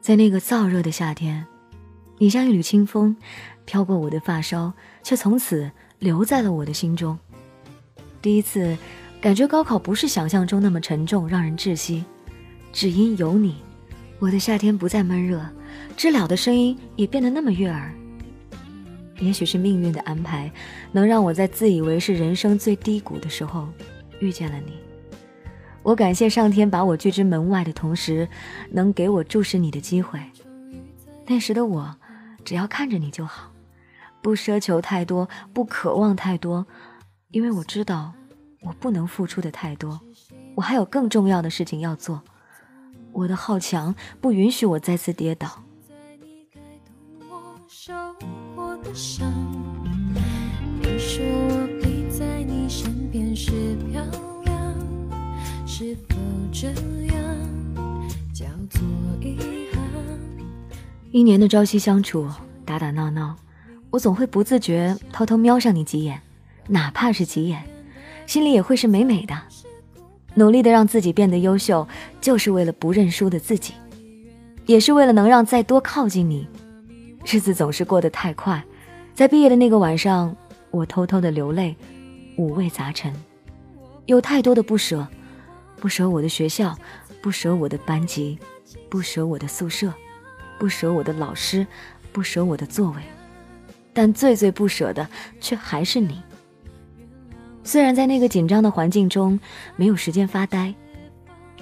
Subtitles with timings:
[0.00, 1.46] 在那个燥热的夏天，
[2.16, 3.14] 你像一缕清风，
[3.66, 7.18] 飘过我的发梢，却从此留在了我的心中。
[8.22, 8.76] 第一次
[9.20, 12.02] 感觉高考不是想象中那么沉重，让人窒息，
[12.72, 13.56] 只因有你，
[14.18, 15.44] 我的夏天不再闷热，
[15.98, 17.92] 知了的声音也变得那么悦耳。
[19.18, 20.50] 也许是命运的安排，
[20.92, 23.68] 能让我在自以为是人生最低谷的时候
[24.18, 24.72] 遇见了你。
[25.82, 28.28] 我感谢上天把我拒之门外的同时，
[28.70, 30.20] 能给我注视你的机会。
[31.26, 31.96] 那时的我，
[32.44, 33.50] 只要看着你就好，
[34.20, 36.66] 不奢求太多，不渴望太多，
[37.30, 38.12] 因为我知道
[38.60, 39.98] 我不能付出的太多，
[40.54, 42.22] 我还有更重要的事情要做。
[43.12, 45.62] 我的好强不允许我再次跌倒。
[47.62, 47.68] 你
[50.98, 53.50] 说我陪在你身边是，
[55.80, 56.14] 是否
[56.52, 56.68] 这
[57.06, 57.24] 样
[58.34, 58.82] 叫做
[59.22, 59.38] 遗
[59.72, 59.82] 憾？
[61.10, 62.28] 一年的朝夕相处，
[62.66, 63.34] 打打闹闹，
[63.88, 66.20] 我总会不自觉偷偷瞄上你几眼，
[66.68, 67.64] 哪怕是几眼，
[68.26, 69.34] 心里也会是美美的。
[70.34, 71.88] 努力的让自己变得优秀，
[72.20, 73.72] 就是为了不认输的自己，
[74.66, 76.46] 也是为了能让再多靠近你。
[77.24, 78.62] 日子总是过得太快。
[79.14, 80.36] 在毕业的那个晚上，
[80.70, 81.74] 我偷偷的流泪，
[82.36, 83.10] 五味杂陈，
[84.04, 85.08] 有太多的不舍，
[85.80, 86.76] 不舍我的学校，
[87.22, 88.38] 不舍我的班级，
[88.88, 89.92] 不舍我的宿舍，
[90.58, 91.66] 不舍我的老师，
[92.12, 93.02] 不舍我的座位，
[93.94, 95.08] 但最最不舍的
[95.40, 96.22] 却还是你。
[97.64, 99.38] 虽然在那个紧张的环境中
[99.76, 100.74] 没有时间发呆，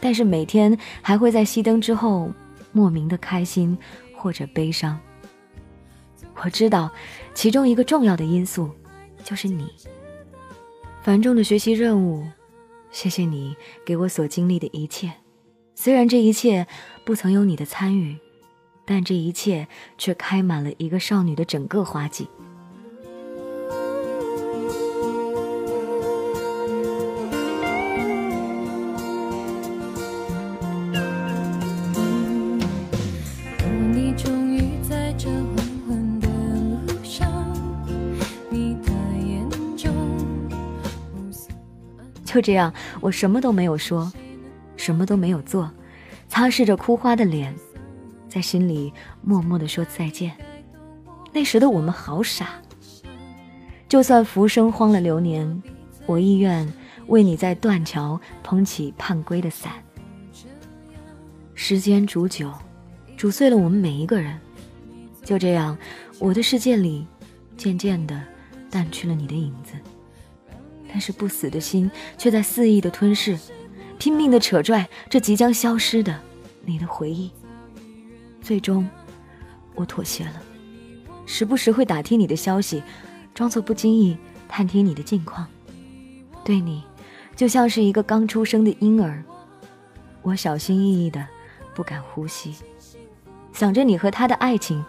[0.00, 2.30] 但是每天还会在熄灯之后
[2.72, 3.76] 莫名的开心
[4.16, 4.98] 或者悲伤。
[6.42, 6.90] 我知道，
[7.34, 8.70] 其中一个重要的因素
[9.24, 9.72] 就是你。
[11.02, 12.26] 繁重的学习任务，
[12.96, 15.12] 谢谢你给我所经历的一切。
[15.74, 16.66] 虽然这一切
[17.04, 18.16] 不曾有你的参与，
[18.86, 22.26] 但这一切却开满了一个少女的整个花季。
[42.36, 42.70] 就这样，
[43.00, 44.12] 我什么都没有说，
[44.76, 45.70] 什么都没有做，
[46.28, 47.54] 擦拭着哭花的脸，
[48.28, 48.92] 在心里
[49.22, 50.36] 默默地说再见。
[51.32, 52.60] 那时的我们好傻，
[53.88, 55.62] 就算浮生荒了流年，
[56.04, 56.70] 我亦愿
[57.06, 59.72] 为你在断桥捧起盼归的伞。
[61.54, 62.52] 时间煮酒，
[63.16, 64.38] 煮碎了我们每一个人。
[65.24, 65.74] 就这样，
[66.18, 67.06] 我的世界里
[67.56, 68.22] 渐渐地
[68.70, 69.72] 淡去了你的影子。
[70.88, 73.38] 但是不死的心却在肆意的吞噬，
[73.98, 76.18] 拼命的扯拽这即将消失的
[76.64, 77.30] 你的回忆。
[78.40, 78.88] 最终，
[79.74, 80.42] 我妥协了，
[81.26, 82.82] 时不时会打听你的消息，
[83.34, 84.16] 装作不经意
[84.48, 85.46] 探听你的近况。
[86.44, 86.84] 对你，
[87.34, 89.22] 就像是一个刚出生的婴儿，
[90.22, 91.26] 我小心翼翼的，
[91.74, 92.54] 不敢呼吸，
[93.52, 94.84] 想着你和他的爱情。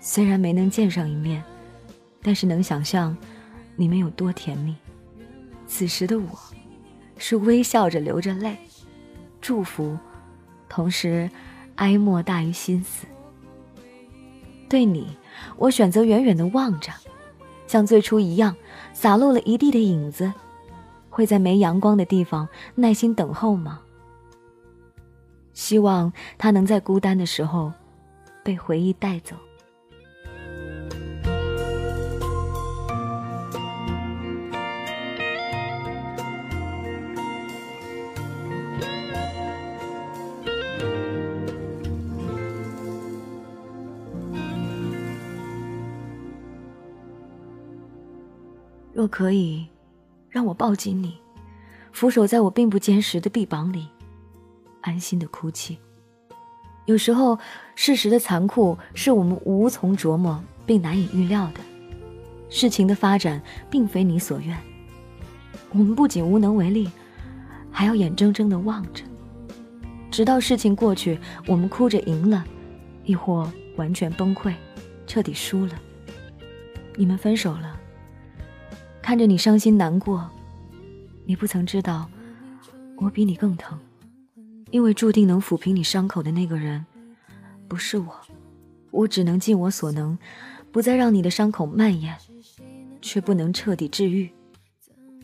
[0.00, 1.40] 虽然没能见上一面，
[2.20, 3.16] 但是能想象
[3.76, 4.74] 你们有多甜蜜。
[5.74, 6.38] 此时的我，
[7.16, 8.58] 是微笑着流着泪，
[9.40, 9.96] 祝福，
[10.68, 11.30] 同时
[11.76, 13.06] 哀莫大于心死。
[14.68, 15.16] 对你，
[15.56, 16.92] 我选择远远的望着，
[17.66, 18.54] 像最初一样，
[18.92, 20.30] 洒落了一地的影子，
[21.08, 23.80] 会在没阳光的地方耐心等候吗？
[25.54, 27.72] 希望他能在孤单的时候，
[28.44, 29.34] 被回忆带走。
[49.02, 49.66] 若可以，
[50.30, 51.16] 让我抱紧你，
[51.90, 53.88] 俯首在我并不坚实的臂膀里，
[54.80, 55.76] 安心的哭泣。
[56.84, 57.36] 有时候，
[57.74, 61.54] 事实的残酷是我们无从琢磨并难以预料的。
[62.48, 64.56] 事情的发展并非你所愿，
[65.72, 66.88] 我们不仅无能为力，
[67.72, 69.02] 还要眼睁睁的望着，
[70.12, 72.44] 直到事情过去，我们哭着赢了，
[73.02, 74.54] 亦或完全崩溃，
[75.08, 75.72] 彻底输了。
[76.94, 77.80] 你们分手了。
[79.02, 80.30] 看着你伤心难过，
[81.26, 82.08] 你不曾知道，
[82.96, 83.76] 我比你更疼，
[84.70, 86.86] 因为注定能抚平你伤口的那个人，
[87.66, 88.14] 不是我，
[88.92, 90.16] 我只能尽我所能，
[90.70, 92.16] 不再让你的伤口蔓延，
[93.00, 94.30] 却不能彻底治愈。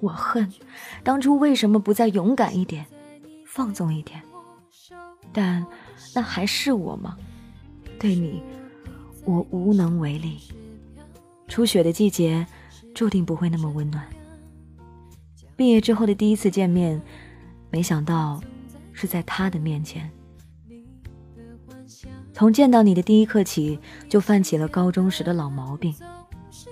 [0.00, 0.50] 我恨，
[1.04, 2.86] 当初为什么不再勇敢一点，
[3.46, 4.22] 放纵一点？
[5.32, 5.64] 但
[6.14, 7.16] 那还是我吗？
[7.98, 8.42] 对你，
[9.26, 10.38] 我无能为力。
[11.46, 12.46] 初雪的季节，
[12.96, 14.02] 注定不会那么温暖。
[15.54, 17.00] 毕业之后的第一次见面，
[17.70, 18.40] 没想到
[18.94, 20.10] 是在他的面前。
[22.32, 23.78] 从见到你的第一刻起，
[24.08, 25.94] 就犯起了高中时的老毛病，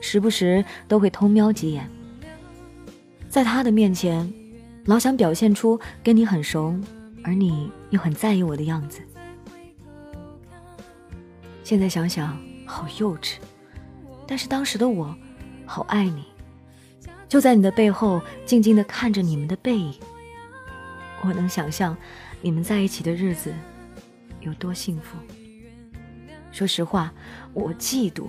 [0.00, 1.90] 时不时都会偷瞄几眼。
[3.28, 4.32] 在他的面前，
[4.84, 6.78] 老想表现出跟你很熟，
[7.24, 9.00] 而你又很在意我的样子。
[11.64, 13.38] 现在想想，好幼稚。
[14.24, 15.12] 但是当时的我，
[15.66, 16.24] 好爱你，
[17.28, 19.94] 就在你的背后静静的看着你们的背影。
[21.22, 21.96] 我能想象，
[22.40, 23.54] 你们在一起的日子
[24.40, 25.16] 有多幸福。
[26.50, 27.12] 说实话，
[27.54, 28.26] 我嫉妒，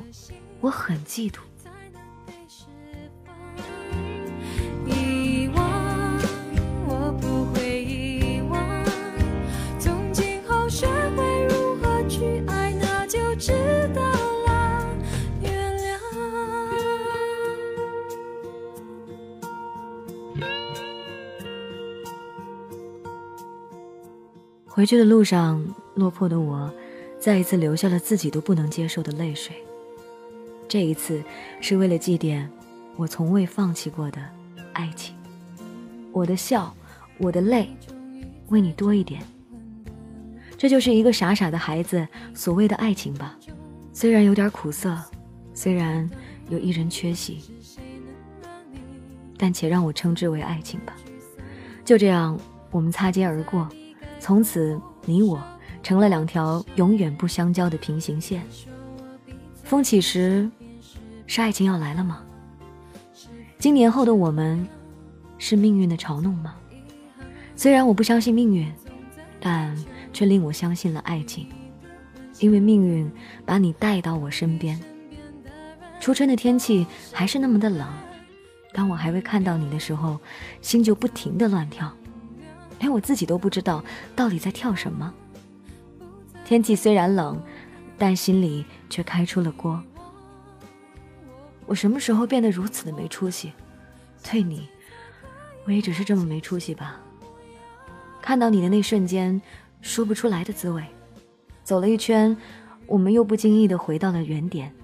[0.62, 1.40] 我很嫉妒。
[24.84, 25.66] 回去的路上，
[25.96, 26.70] 落魄的我。
[27.18, 29.56] 再一次流下了自己都不能接受的泪水。
[30.68, 31.24] 这一次
[31.62, 32.46] 是为了祭奠
[32.98, 34.20] 我从未放弃过的
[34.74, 35.16] 爱情。
[36.12, 36.76] 我的笑，
[37.18, 37.70] 我的泪，
[38.50, 39.22] 为你多一点。
[40.58, 43.40] 这就是一个傻傻的孩子所谓的爱情吧。
[43.94, 45.02] 虽然有点苦涩，
[45.54, 46.10] 虽然
[46.50, 47.40] 有一人缺席，
[49.38, 50.94] 但且让我称之为爱情吧。
[51.86, 52.38] 就这样，
[52.70, 53.66] 我们擦肩而过，
[54.24, 55.38] 从此你我。
[55.84, 58.42] 成了两条永远不相交的平行线。
[59.66, 60.50] 风起时，
[61.28, 62.24] 是爱情要来了吗？
[63.60, 64.66] 今年后的我们，
[65.38, 66.56] 是命运的嘲弄吗？
[67.58, 68.72] 虽然我不相信命运，
[69.42, 69.76] 但
[70.14, 71.50] 却令我相信了爱情，
[72.40, 73.12] 因为命运
[73.46, 74.80] 把你带到我身边。
[76.00, 77.86] 初春的天气还是那么的冷，
[78.72, 80.18] 当我还未看到你的时候，
[80.62, 81.94] 心就不停的乱跳，
[82.84, 83.82] 连我自己都不知道
[84.14, 85.14] 到底在跳什么。
[86.44, 87.42] 天气虽然冷，
[87.98, 89.82] 但心里却开出了锅。
[91.66, 93.54] 我什么时候变得如此的没出息？
[94.22, 94.68] 对你，
[95.64, 97.00] 我也只是这么没出息吧。
[98.22, 99.42] 看到你的那瞬间，
[99.80, 100.84] 说不出来的滋味。
[101.64, 102.36] 走了一圈，
[102.86, 104.76] 我们又不经意的回到了原点。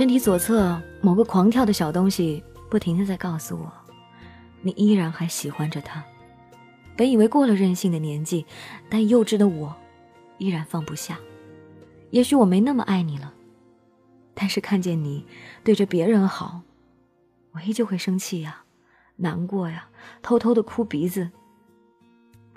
[0.00, 3.70] 身体左侧某个狂跳的小东西，不停的在告诉我，
[4.62, 6.02] 你依然还喜欢着他。
[6.96, 8.46] 本以为过了任性的年纪，
[8.88, 9.76] 但幼稚的我，
[10.38, 11.18] 依然放不下。
[12.12, 13.34] 也许我没那么爱你了，
[14.32, 15.26] 但是看见你
[15.62, 16.62] 对着别人好，
[17.52, 18.62] 我依旧会生气呀，
[19.16, 19.86] 难过呀，
[20.22, 21.30] 偷偷的哭鼻子。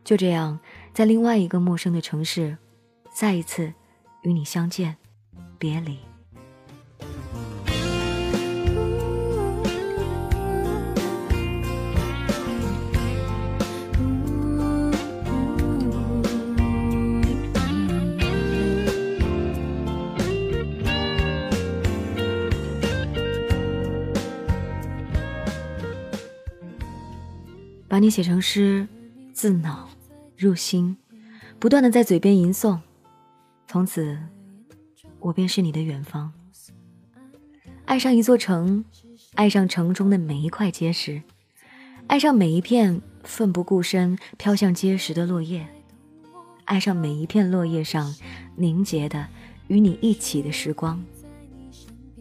[0.06, 0.58] 就这样，
[0.94, 2.58] 在另外一个陌生的城市，
[3.14, 3.74] 再一次
[4.22, 4.96] 与你相见，
[5.60, 6.00] 别离。
[27.94, 28.88] 把你写成诗，
[29.34, 29.88] 自脑
[30.36, 30.98] 入心，
[31.60, 32.80] 不断的在嘴边吟诵。
[33.68, 34.18] 从此，
[35.20, 36.34] 我便是你的远方。
[37.86, 38.84] 爱上一座城，
[39.36, 41.22] 爱上城中的每一块结石，
[42.08, 45.64] 爱上每一片奋不顾身飘向结石的落叶，
[46.66, 48.12] 爱上每一片落叶上
[48.56, 49.28] 凝结的
[49.68, 51.00] 与你一起的时光。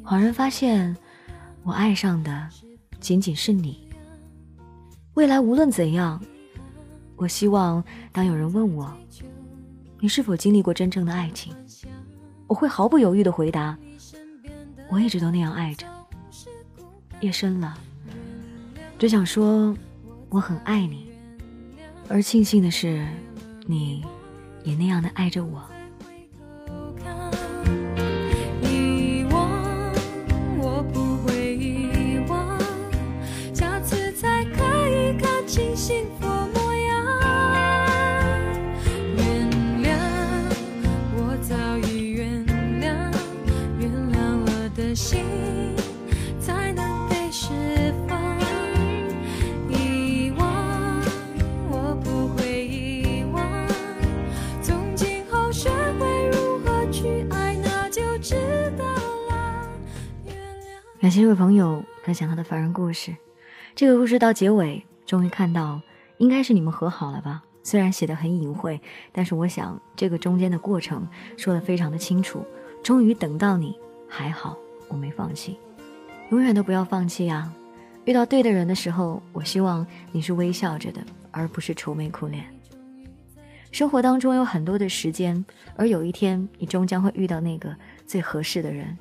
[0.05, 0.95] 恍然发现，
[1.62, 2.47] 我爱上的
[3.00, 3.91] 仅仅是你。
[5.14, 6.19] 未来无论怎样，
[7.16, 8.90] 我希望当有人问我，
[10.00, 11.54] 你是否经历过真正的爱情，
[12.47, 13.76] 我会毫不犹豫的回答，
[14.90, 15.87] 我一直都那样爱着。
[17.21, 17.76] 夜深了，
[18.99, 19.76] 只想说
[20.31, 21.11] 我很爱你，
[22.09, 23.07] 而庆幸的是，
[23.66, 24.02] 你
[24.64, 25.62] 也那样的爱着我。
[35.83, 37.05] 幸福模样
[39.17, 39.51] 原
[39.83, 39.91] 谅
[41.17, 41.57] 我早
[41.89, 42.47] 已原
[42.81, 43.12] 谅
[43.81, 45.25] 原谅我的心
[46.39, 48.39] 才能被释放
[49.69, 51.03] 遗忘
[51.69, 53.67] 我不会遗忘
[54.62, 58.01] 从今后学会如何去爱，那就
[59.29, 59.69] 了。
[61.01, 63.17] 感谢这位朋友分享他的凡人故事。
[63.75, 64.87] 这个故事到结尾。
[65.12, 65.78] 终于看到，
[66.16, 67.42] 应该是你们和好了吧？
[67.62, 68.81] 虽然写的很隐晦，
[69.12, 72.42] 但是我想这个中间的过程说的非常的清楚。
[72.83, 73.78] 终于等到你，
[74.09, 74.57] 还好
[74.88, 75.59] 我没放弃，
[76.31, 77.52] 永远都不要放弃啊！
[78.07, 82.47] 遇到对的人的时候，我希望你是微笑着的，而不是愁眉苦脸。
[83.71, 85.45] 生活当中有很多的时间，
[85.76, 87.76] 而有一天你终将会遇到那个
[88.07, 88.97] 最合适的人。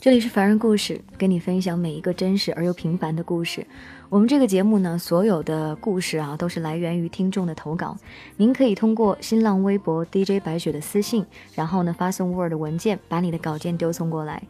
[0.00, 3.66] 这里是凡人故事，跟你分享每一个真实而又平凡的故事。
[4.08, 7.94] 我们这个节目呢，所有的故事啊，都是来源于听众的投稿。
[8.38, 14.42] 您可以通过新浪微博 DJ 白雪的私信，然后呢发送 Word 文件，把你的稿件丢送过来。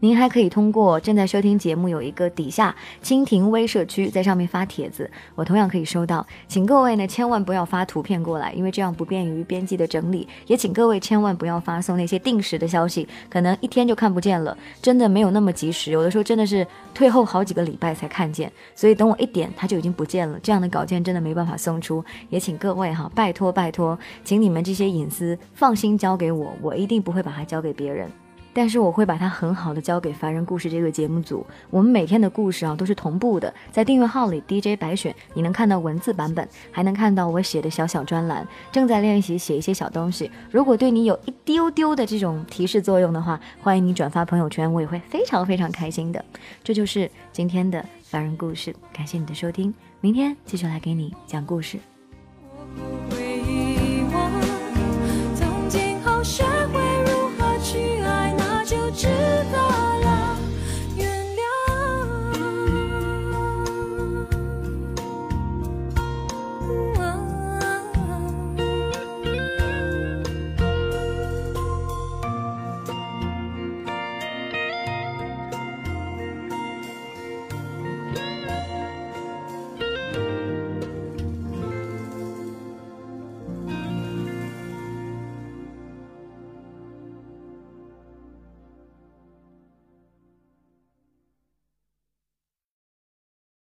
[0.00, 6.24] 您还可以通过正在收听节目有一个底下蜻蜓微社区，在上面发帖子，我同样可以收到。
[6.46, 10.28] 请各位呢千万不要发图片过来，因为这样不便于编辑的整理。
[10.46, 15.90] 也请各位千万不要发送那些定时的消息，可能一天就看不见了，真的没有那么及时。
[15.90, 20.38] 有的时候真的是退后好几个礼拜才看见，所以等我一点它就已经不见了。
[20.42, 22.04] 这样的稿件真的没办法送出。
[22.28, 28.10] 也请各位哈，拜托拜托，请你们这些隐私放心交给我，我一定不会把它交给别人。
[28.56, 40.30] 但是我会把它很好的交给凡人故事这个节目组，我们每天的故事啊都是同步的，在订阅号里 DJ 白选，你能看到文字版本，还能看到我写的小小专栏，正在练习写一些小东西。
[40.50, 46.24] 如果对你有一丢丢的这种提示作用的话，欢迎你转发朋友圈，我也会非常非常开心的。
[46.64, 51.78] 这就是今天的凡人故事，感谢你的收听，明天继续来给你讲故事。